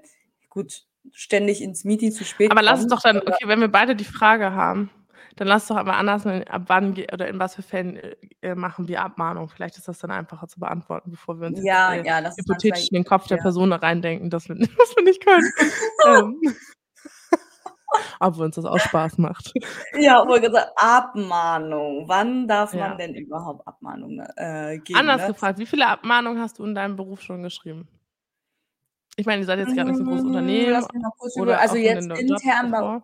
[0.49, 3.67] gut, ständig ins Meeting zu spät Aber lass es kommen doch dann okay, wenn wir
[3.67, 4.89] beide die Frage haben,
[5.35, 8.87] dann lass doch aber anders ab wann oder in was für Fällen, äh, äh, machen
[8.87, 9.49] wir Abmahnung?
[9.49, 12.87] Vielleicht ist das dann einfacher zu beantworten, bevor wir uns jetzt, Ja, äh, ja, hypothetisch
[12.89, 13.43] in den Kopf der ja.
[13.43, 15.51] Person reindenken, dass wir was wir nicht können.
[16.07, 16.55] Ähm.
[18.19, 19.53] Obwohl uns das auch Spaß macht.
[19.93, 22.05] Ja, grad sagen, Abmahnung.
[22.07, 22.97] Wann darf man Ja.
[22.97, 25.25] denn überhaupt Abmahnung, äh, geben, Anders ne?
[25.25, 27.87] gefragt, wie viele Abmahnungen hast du in deinem Beruf schon geschrieben?
[29.17, 30.85] Ich meine, ihr seid jetzt grad nicht so 'n großes Hm, Unternehmen
[31.59, 33.01] also, jetzt intern bei?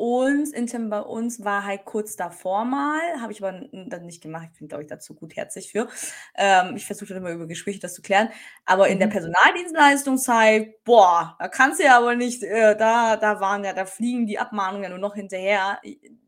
[0.00, 4.48] Uns intern bei uns war halt kurz davor mal, habe ich aber dann nicht gemacht.
[4.52, 5.88] Ich bin, glaube ich, da zu gutherzig für.
[6.36, 8.30] Ähm, ich versuche dann immer über Gespräche das zu klären.
[8.66, 9.08] Aber in der Mhm.
[9.08, 14.26] Personaldienstleistungszeit, boah, da kannst du ja aber nicht äh, da da waren ja da fliegen
[14.26, 15.80] die Abmahnungen ja nur noch hinterher.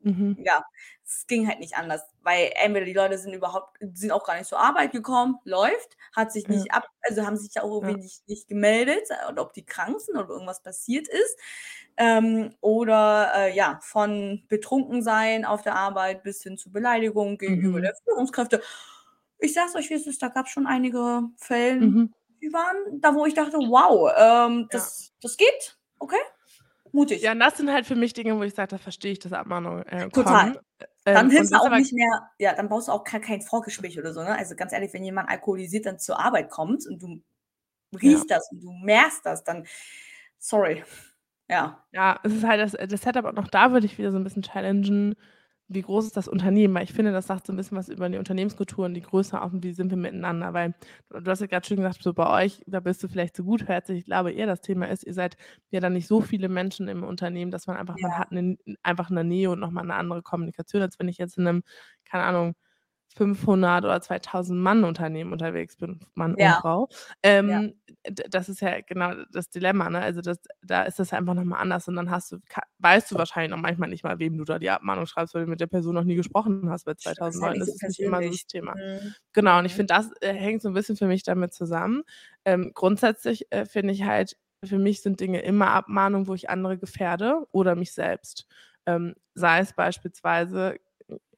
[0.05, 0.37] Mhm.
[0.37, 0.63] ja,
[1.05, 4.47] es ging halt nicht anders, weil entweder die Leute sind überhaupt sind auch gar nicht
[4.49, 6.49] zur Arbeit gekommen, läuft, hat sich Ja.
[6.49, 7.93] nicht ab also, haben sich ja auch Ja.
[7.93, 11.37] irgendwie nicht nicht gemeldet und ob die krank sind oder irgendwas passiert ist.
[11.99, 17.83] Ähm, oder, äh, ja, von Betrunkensein auf der Arbeit bis hin zu Beleidigung gegenüber Mhm.
[17.83, 18.63] der Führungskräfte.
[19.39, 22.13] Ich sage es euch, wie es ist, da gab's schon einige Fällen, Mhm.
[22.43, 24.93] die waren da, wo ich dachte: „Wow, ähm, Ja.
[24.93, 26.17] das das geht, okay,
[26.93, 29.19] mutig.“ Ja, und das sind halt für mich Dinge, wo ich sage, da verstehe ich,
[29.21, 30.51] dass Abmahnungen, äh, Total.
[30.51, 30.59] kommen.
[31.13, 34.13] Dann Ähm, das auch nicht mehr ja, dann brauchst du auch kein kein Vorgespräch oder
[34.15, 34.37] so, ne?
[34.37, 37.23] Also, ganz ehrlich, wenn jemand alkoholisiert dann zur Arbeit kommt und du
[38.03, 38.25] Ja.
[38.25, 39.67] riechst das und du merkst das, dann
[40.39, 40.85] sorry.
[41.53, 41.83] Ja.
[41.93, 44.17] Ja, es ist halt das äh, das Setup und auch da würde ich wieder so
[44.19, 45.15] 'n bisschen challengen,
[45.69, 46.75] wie groß ist das Unternehmen?
[46.75, 49.41] Weil ich finde, das sagt so 'n bisschen was über die Unternehmenskultur und die Größe
[49.41, 50.55] auch und wie sind wir miteinander.
[50.55, 50.75] Weil
[51.11, 53.99] du hast ja grad schön gesagt, so bei euch, da bist du vielleicht so gutherzig.
[53.99, 55.37] Ich glaube eher, das Thema ist, ihr seid
[55.71, 58.19] ja dann nicht so viele Menschen im Unternehmen, dass man einfach man Ja.
[58.19, 61.37] hat 'nen einfach 'ne Nähe und noch mal 'ne andere Kommunikation, als wenn ich jetzt
[61.39, 61.63] in 'nem,
[62.07, 62.55] keine Ahnung,
[63.15, 66.55] 500 oder 2.000 Mann Unternehmen unterwegs bin, Mann und Ja.
[66.55, 66.89] Frau.
[67.45, 67.63] Ja.
[67.63, 70.01] Ähm, d das ist ja genau das Dilemma, ne?
[70.01, 72.39] Also, das da ist das einfach noch mal anders und dann hast du
[72.79, 75.51] weißt du wahrscheinlich auch manchmal nicht mal, wem du da die Abmahnung schreibst, weil du
[75.51, 76.85] mit der Person noch nie gesprochen hast.
[76.85, 78.77] Bei Das ist 2.000 Leuten nicht ist nicht immer so das Thema.
[78.77, 79.15] Mhm.
[79.33, 82.03] Genau, und ich finde, das, äh, hängt so 'n bisschen für mich damit zusammen.
[82.45, 86.79] Ähm, grundsätzlich, äh, finde ich halt für mich sind Dinge immer Abmahnungen, wo ich andere
[86.79, 88.47] gefährde oder mich selbst.
[88.87, 90.77] Ähm, sei es beispielsweise,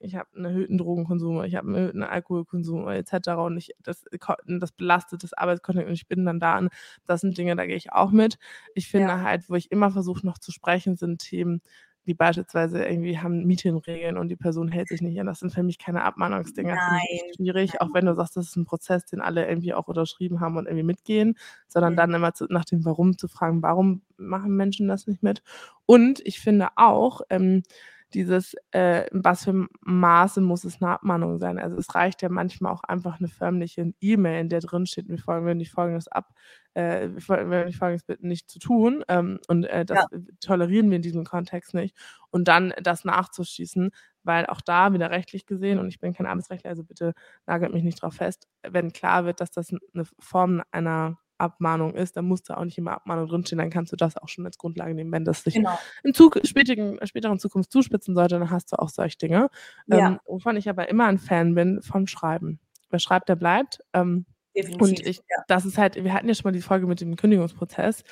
[0.05, 3.73] ich habe 'n erhöhten Drogenkonsum ich habe 'n erhöhten Alkoholkonsum oder et cetera und ich
[3.83, 4.05] das
[4.47, 6.71] das belastet das Arbeitskontext und ich bin dann da und
[7.07, 8.39] das sind Dinge, da gehe ich auch mit.
[8.75, 9.23] Ich finde Ja.
[9.23, 11.63] halt, wo ich immer versuche noch zu sprechen, sind Themen
[12.07, 15.27] wie beispielsweise irgendwie haben Meetingregeln und die Person hält sich nicht an.
[15.27, 17.95] Das sind für mich keine Abmahnungsdinger, finde ich echt Nein, schwierig, auch nein.
[17.95, 20.85] wenn du sagst, das ist 'n Prozess, den alle irgendwie auch unterschrieben haben und irgendwie
[20.85, 21.37] mitgehen,
[21.69, 21.99] sondern Mhm.
[21.99, 25.43] dann immer zu nach dem Warum zu fragen: „Warum machen Menschen das nicht mit?“
[25.87, 27.63] Und ich finde auch, ähm,
[28.15, 31.59] dieses, äh, in was für Maße muss es 'ne Abmahnung sein?
[31.59, 35.19] Also, es reicht ja manchmal auch einfach 'ne förmliche E-Mail, in der drin steht: „Wir
[35.19, 36.29] folgen dich Folgendes ab
[36.75, 40.09] äh, wir dich Folgendes bitten, nicht zu tun, ähm, und, äh, das Ja.
[40.41, 41.97] tolerieren wir in diesem Kontext nicht.“
[42.31, 43.91] Und dann das nachzuschießen,
[44.25, 47.13] weil auch da wieder rechtlich gesehen und ich bin kein Arbeitsrechtler, also bitte
[47.47, 51.95] nagelt mich nicht drauf fest, wenn klar wird, dass das 'n 'ne Form einer Abmahnung
[51.95, 54.47] ist, dann muss da auch nicht immer Abmahnung drinstehen, dann kannst du das auch schon
[54.47, 55.13] als Grundlage nehmen.
[55.13, 55.79] Wenn das sich Genau.
[56.03, 59.49] in Zuk spätigen späteren Zukunft zuspitzen sollte, dann hast du auch solche Dinge.
[59.87, 60.09] Ja.
[60.09, 62.61] Ähm, wovon ich aber immer 'n Fan bin, vom Schreiben.
[62.91, 63.81] Wer schreibt, der bleibt.
[63.93, 64.27] Ähm,
[64.79, 65.45] und Definitiv, ich ja.
[65.47, 68.05] das ist halt wir hatten ja schon mal die Folge mit dem Kündigungsprozess.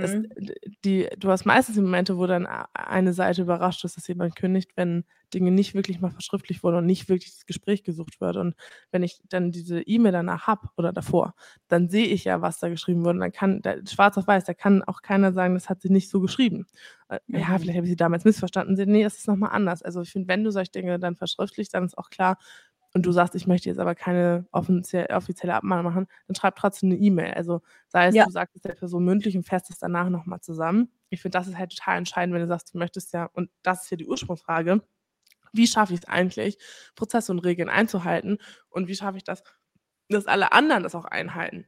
[0.00, 0.32] Das Mhm.
[0.36, 4.36] d die du hast meistens die Momente, wo dann eine Seite überrascht ist, dass jemand
[4.36, 8.36] kündigt, wenn Dinge nicht wirklich mal verschriftlicht wurden und nicht wirklich das Gespräch gesucht wird.
[8.36, 8.54] Und
[8.90, 11.34] wenn ich dann diese E-Mail danach habe oder davor,
[11.68, 14.44] dann sehe ich ja, was da geschrieben wurde und dann kann da schwarz auf weiß,
[14.44, 16.66] da kann auch keiner sagen, das hat sie nicht so geschrieben.
[17.08, 17.58] Äh, ja, Mhm.
[17.58, 18.76] vielleicht habe ich sie damals missverstanden.
[18.76, 19.82] Se ne, es ist noch mal anders.
[19.82, 22.38] Also, ich finde, wenn du solche Dinge dann verschriftlichst, dann ist auch klar
[22.94, 26.90] und du sagst: „Ich möchte jetzt aber keine offizie offizielle Abmahnung machen“, dann schreib trotzdem
[26.90, 27.34] 'ne E-Mail.
[27.34, 28.26] Also, sei es, Ja.
[28.26, 30.90] du sagst es der Person mündlich und fährst es danach noch mal zusammen.
[31.10, 33.84] Ich finde, das ist halt total entscheidend, wenn du sagst, du möchtest ja und das
[33.84, 34.82] ist ja die Ursprungsfrage:
[35.54, 36.58] Wie schaffe ich's eigentlich,
[36.96, 38.38] Prozesse und Regeln einzuhalten
[38.70, 39.42] und wie schaffe ich das,
[40.10, 41.66] dass alle anderen das auch einhalten?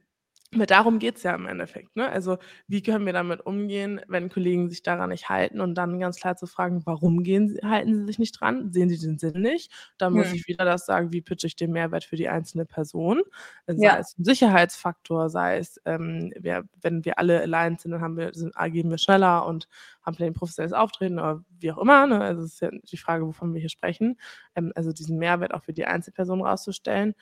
[0.57, 2.07] Weil darum geht's ja im Endeffekt, ne?
[2.09, 2.37] Also,
[2.67, 6.37] wie können wir damit umgehen, wenn Kollegen sich daran nicht halten und dann ganz klar
[6.37, 8.71] zu fragen: „Warum gehen sie halten sie sich nicht dran?
[8.71, 10.33] Sehen sie den Sinn nicht?“ Dann muss Mhm.
[10.33, 13.21] ich wieder das sagen, wie pitche ich den Mehrwert für die einzelne Person?
[13.67, 13.99] Sei Ja.
[13.99, 18.33] es 'n Sicherheitsfaktor, sei es, ähm, wir wenn wir alle aligned sind, dann haben wir
[18.33, 19.67] sind agieren wir schneller und
[20.03, 22.21] haben vielleicht 'n professionelles Auftreten oder wie auch immer, ne?
[22.21, 24.17] Also, es ist ja die Frage, wovon wir hier sprechen.
[24.55, 27.13] Ähm, also, diesen Mehrwert auch für die Einzelperson rauszustellen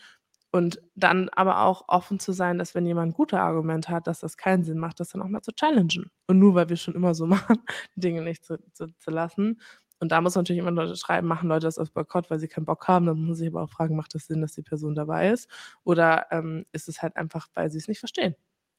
[0.53, 4.37] und dann aber auch offen zu sein, dass wenn jemand gute Argumente hat, dass das
[4.37, 6.11] keinen Sinn macht, das dann auch mal zu challengen.
[6.27, 7.59] Und nur weil wir schon immer so machen,
[7.97, 9.61] Dinge nicht zu zu zu lassen.
[9.99, 12.47] Und da muss man natürlich immer Leute schreiben, machen Leute das aus Boykott, weil sie
[12.49, 13.05] keinen Bock haben?
[13.05, 15.49] Dann muss man sich aber auch fragen, macht das Sinn, dass die Person dabei ist?
[15.85, 18.35] Oder, ähm, ist es halt einfach, weil sie's nicht verstehen?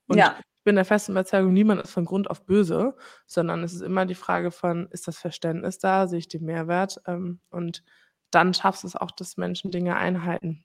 [0.08, 0.38] Und Ja.
[0.58, 4.06] ich bin der festen Überzeugung, niemand ist von Grund auf böse, sondern es ist immer
[4.06, 6.06] die Frage von: Ist das Verständnis da?
[6.08, 7.00] Sehe ich den Mehrwert?
[7.06, 7.82] Ähm, und
[8.30, 10.64] dann schaffst du's auch, dass Menschen Dinge einhalten.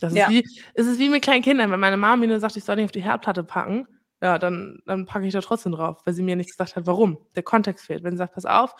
[0.00, 0.28] Das ist Ja.
[0.28, 1.70] wie es ist wie mit kleinen Kindern.
[1.70, 3.86] Wenn meine Mama mir nur sagt, ich soll nicht auf die Herdplatte packen,
[4.22, 7.18] ja, dann dann packe ich da trotzdem drauf, weil sie mir nicht gesagt hat, warum.
[7.34, 8.02] Der Kontext fehlt.
[8.04, 8.74] Wenn sie sagt: „Pass auf,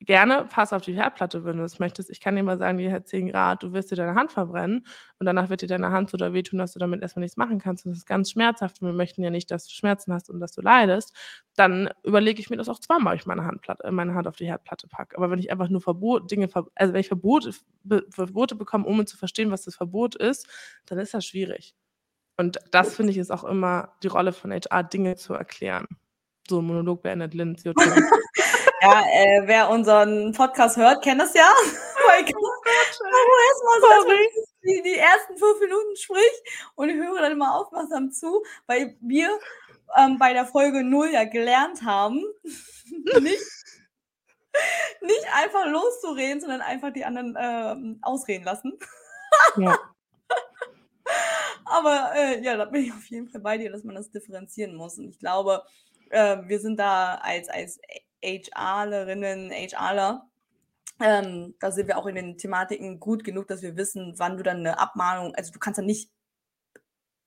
[0.00, 2.10] gerne, pass auf die Herdplatte, wenn du das möchtest.
[2.10, 4.86] Ich kann dir mal sagen, die hat 10 Grad, du wirst dir deine Hand verbrennen
[5.18, 7.36] und danach wird dir deine Hand so doll wehtun, dass du damit erst mal nichts
[7.36, 7.84] machen kannst.
[7.86, 10.52] Das ist ganz schmerzhaft und wir möchten ja nicht, dass du Schmerzen hast und dass
[10.52, 11.14] du leidest.“
[11.54, 14.36] Dann überlege ich mir das auch zweimal, ob ich meine Handplatte äh, meine Hand auf
[14.36, 15.16] die Herdplatte packe.
[15.16, 17.52] Aber wenn ich einfach nur Verbot Dinge also, wenn ich Verbote
[17.84, 20.48] be Verbote bekomme, ohne zu verstehen, was das Verbot ist,
[20.86, 21.74] dann ist das schwierig.
[22.38, 25.86] Und das finde ich, ist auch immer die Rolle von HR, Dinge zu erklären.
[26.48, 27.56] So, Monolog beendet, Lynn.
[28.82, 31.50] Ja, äh, wer unseren Podcast hört, kennt das ja.
[32.08, 34.08] Weil ich erstmal so
[34.62, 36.42] die, die ersten fünf Minuten spricht
[36.76, 39.38] und ich höre dann immer aufmerksam zu, weil wir
[39.98, 42.24] ähm, bei der Folge 0 ja gelernt haben,
[43.20, 43.42] nicht,
[45.02, 48.78] nicht einfach loszureden, sondern einfach die anderen ähm, ausreden lassen.
[49.56, 49.78] Ja.
[51.64, 54.74] Aber äh, ja, da bin ich auf jeden Fall bei dir, dass man das differenzieren
[54.74, 54.98] muss.
[54.98, 55.62] Und ich glaube,
[56.10, 57.78] äh, wir sind da als, als
[58.22, 60.28] HRlerinnen, HRler,
[61.00, 64.42] ähm, da sind wir auch in den Thematiken gut genug, dass wir wissen, wann du
[64.42, 66.10] dann eine Abmahnung, also du kannst dann nicht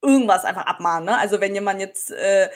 [0.01, 1.05] irgendwas einfach abmahnen.
[1.05, 1.17] Ne?
[1.17, 2.49] Also wenn jemand jetzt äh,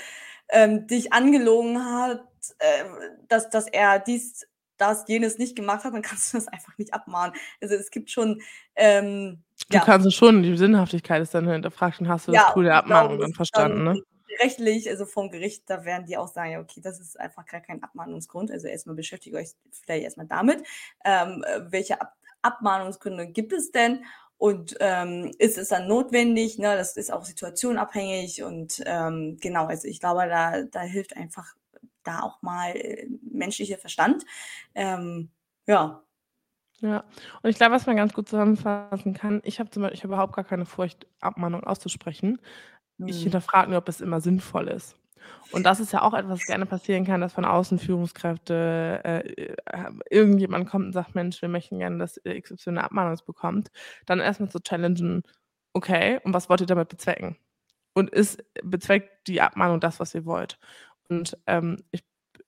[0.49, 2.23] ähm, dich angelogen hat,
[2.59, 2.83] äh,
[3.27, 4.47] dass, dass er dies,
[4.77, 7.35] das, jenes nicht gemacht hat, dann kannst du das einfach nicht abmahnen.
[7.61, 8.41] Also es gibt schon
[8.75, 9.83] ähm, Du ja.
[9.83, 12.75] kannst es schon, die Sinnhaftigkeit ist dann hinterfragt und hast du ja, das Tool der
[12.75, 14.03] Abmahnung dann verstanden, dann, ne?
[14.39, 17.61] Rechtlich, also vom Gericht, da werden die auch sagen, ja, okay, das ist einfach gar
[17.61, 18.51] kein Abmahnungsgrund.
[18.51, 20.63] Also erstmal beschäftigt euch vielleicht erstmal damit.
[21.05, 24.05] Ähm, welche Ab Abmahnungsgründe gibt es denn?
[24.37, 26.59] Und ähm, ist es dann notwendig?
[26.59, 26.75] Ne?
[26.77, 31.55] Das ist auch situationabhängig und ähm, genau, also ich glaube, da, da hilft einfach
[32.03, 34.23] da auch mal äh, menschlicher Verstand.
[34.75, 35.31] Ähm,
[35.65, 36.03] ja,
[36.81, 37.03] ja,
[37.41, 40.13] und ich glaube, was man ganz gut zusammenfassen kann, ich habe zum Beispiel ich habe
[40.13, 42.39] überhaupt gar keine Furcht, Abmahnung auszusprechen.
[43.05, 43.23] Ich mhm.
[43.23, 44.97] hinterfrage nur, ob es immer sinnvoll ist.
[45.49, 49.19] Und das ist ja auch etwas, was gerne passieren kann, dass von außen Führungskräfte äh,
[49.45, 53.69] äh, irgendjemand kommt und sagt: „Mensch, wir möchten gerne, dass XY eine Abmahnung bekommt.“
[54.05, 55.23] Dann erstmal zu challengen:
[55.73, 57.37] „Okay, und was wollt ihr damit bezwecken?“
[57.95, 60.59] Und ist bezweckt die Abmahnung das, was ihr wollt?
[61.09, 62.03] Und, ähm, ich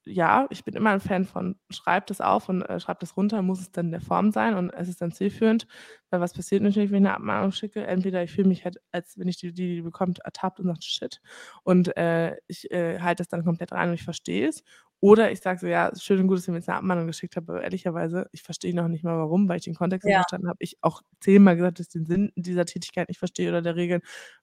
[0.10, 3.42] ja, ich bin immer ein Fan von, schreibt es auf und äh, schreibt es runter,
[3.42, 5.68] muss es dann in der Form sein und es ist dann zielführend.
[6.10, 7.86] Weil was passiert natürlich, wenn ich eine Abmahnung schicke?
[7.86, 10.84] Entweder ich fühle mich halt, als wenn ich die, die, die bekommt, ertappt und sagt,
[10.84, 11.22] shit.
[11.64, 14.64] Und äh, ich äh, halte das dann komplett rein und ich verstehe es.
[15.02, 17.36] Oder ich sage so, ja, schön und gut, dass ihr mir jetzt eine Abmahnung geschickt
[17.38, 20.50] habt, aber ehrlicherweise, ich verstehe noch nicht mal warum, weil ich den Kontext nicht verstanden
[20.50, 20.58] habe.
[20.60, 24.02] Ich auch zehnmal gesagt, dass ich den Sinn dieser Tätigkeit nicht verstehe oder der Regeln,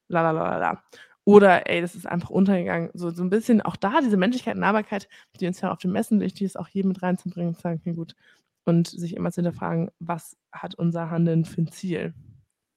[0.08, 0.82] la la la la.
[1.26, 2.90] Oder ey, das ist einfach untergegangen.
[2.94, 5.08] So, so ein bisschen auch da diese Menschlichkeit und Nahbarkeit,
[5.40, 7.80] die uns ja auf dem Messen wichtig ist, auch hier mit reinzubringen und zu sagen,
[7.80, 8.14] okay, gut.
[8.64, 12.14] Und sich immer zu hinterfragen, was hat unser Handeln für ein Ziel?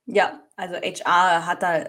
[0.08, 1.86] Ja, also HR hat da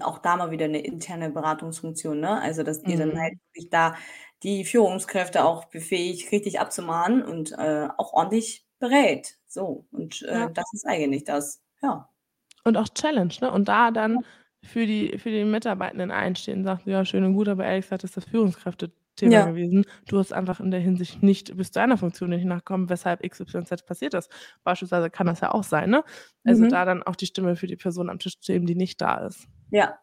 [0.00, 2.40] auch da mal wieder eine interne Beratungsfunktion, ne?
[2.42, 2.98] Also, dass die mhm.
[2.98, 3.94] dann halt wirklich da
[4.42, 9.38] die Führungskräfte auch befähigt, richtig abzumahnen und äh, auch ordentlich berät.
[9.46, 10.50] So, und äh, ja.
[10.50, 12.10] das ist eigentlich das, ja.
[12.64, 13.50] Und auch Challenge, ne?
[13.50, 14.26] Und da dann
[14.64, 18.16] für die, für die Mitarbeitenden einstehen, sagt, ja, schön und gut, aber ehrlich gesagt ist
[18.16, 19.46] das Führungskräfte-Thema ja.
[19.46, 19.84] gewesen.
[20.06, 23.84] Du hast einfach in der Hinsicht nicht bis zu einer Funktion nicht nachkommen, weshalb XYZ
[23.84, 24.30] passiert ist.
[24.62, 26.04] Beispielsweise kann das ja auch sein, ne?
[26.44, 26.68] Also mhm.
[26.68, 29.48] da dann auch die Stimme für die Person am Tisch zu die nicht da ist.
[29.70, 29.98] Ja.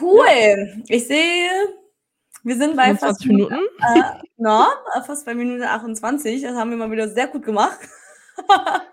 [0.00, 0.26] Cool.
[0.28, 0.82] Ja.
[0.88, 1.50] Ich sehe,
[2.44, 3.54] wir sind bei fast Minuten.
[3.54, 4.02] Äh,
[4.36, 4.64] no,
[5.06, 6.42] fast bei Minute 28.
[6.42, 7.78] Das haben wir mal wieder sehr gut gemacht.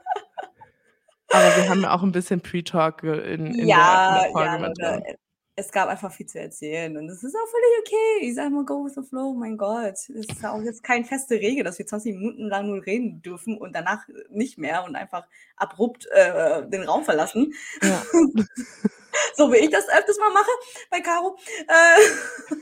[1.31, 4.51] Aber wir haben ja auch ein bisschen Pre-Talk in, in, ja, der, in der Folge
[4.51, 5.15] ja, mit drin.
[5.55, 8.27] Es gab einfach viel zu erzählen und es ist auch völlig okay.
[8.27, 9.93] Ich sage mal, go with the flow, mein Gott.
[9.93, 13.57] Es ist auch jetzt keine feste Regel, dass wir 20 Minuten lang nur reden dürfen
[13.57, 17.53] und danach nicht mehr und einfach abrupt äh, den Raum verlassen.
[17.81, 18.01] Ja.
[19.35, 20.51] so wie ich das öfters mal mache
[20.89, 21.37] bei Caro.
[21.67, 21.99] Äh.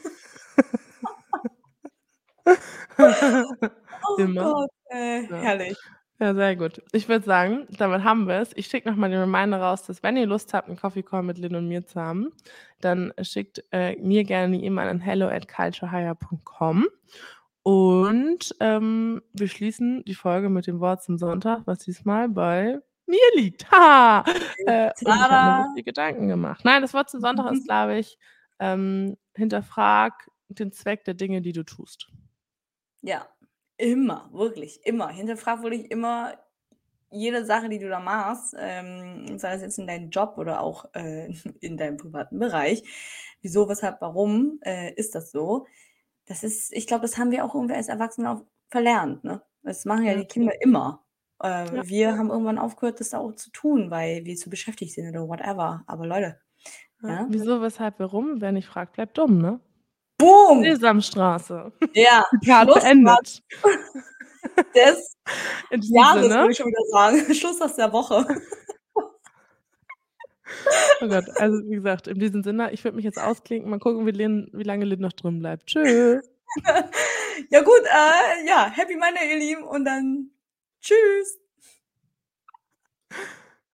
[2.97, 4.43] oh Immer.
[4.43, 5.38] Gott, äh, ja.
[5.38, 5.77] herrlich.
[6.19, 6.82] Ja, sehr gut.
[6.93, 8.51] Ich würde sagen, damit haben wir es.
[8.56, 11.38] Ich schicke nochmal den Reminder raus, dass wenn ihr Lust habt, einen Coffee Call mit
[11.38, 12.32] Lynn und mir zu haben,
[12.82, 16.88] dann schickt äh, mir gerne eine E-Mail an hello at culturehire.com.
[17.62, 23.36] Und ähm, wir schließen die Folge mit dem Wort zum Sonntag, was diesmal bei mir
[23.36, 23.69] liegt.
[23.71, 24.23] Ha!
[24.65, 26.65] Äh, ich habe mir Gedanken gemacht.
[26.65, 28.17] Nein, das Wort zum Sonntag ist, glaube ich,
[28.60, 32.08] ähm, hinterfrag den Zweck der Dinge, die du tust.
[33.01, 33.27] Ja,
[33.78, 35.10] Immer, wirklich, immer.
[35.10, 36.34] Hinterfrag wirklich immer
[37.10, 40.86] jede Sache, die du da machst, ähm, sei das jetzt in deinem Job oder auch
[40.94, 42.84] äh, in deinem privaten Bereich.
[43.42, 45.68] Wieso, weshalb, warum äh, ist das so?
[46.26, 49.24] Das ist, ich glaube, das haben wir auch irgendwie als Erwachsene auch verlernt.
[49.24, 49.42] Ne?
[49.63, 50.20] Das machen ja, ja.
[50.20, 51.04] die Kinder immer.
[51.42, 51.88] Äh, ja.
[51.88, 55.84] Wir haben irgendwann aufgehört, das auch zu tun, weil wir zu beschäftigt sind oder whatever.
[55.88, 56.40] Aber Leute.
[57.04, 58.42] Ja, wieso, weshalb, warum?
[58.42, 59.60] Wer nicht fragt, bleibt dumm, ne?
[60.17, 60.63] Boom!
[60.63, 61.71] Sesamstraße.
[61.93, 62.25] Ja.
[62.41, 63.43] Zitat beendet.
[64.75, 65.17] Des
[65.89, 67.34] Jahres, würde ich schon wieder sagen.
[67.36, 68.25] Schluss aus der Woche.
[71.01, 74.06] Oh Gott, also wie gesagt, in diesem Sinne, ich würde mich jetzt ausklinken, mal gucken,
[74.08, 75.67] wie, Lin, wie lange Lynn noch drin bleibt.
[75.67, 76.27] Tschüss.
[77.49, 80.32] ja gut, äh, ja, Happy Monday, ihr Lieben, und dann
[80.82, 81.38] tschüss.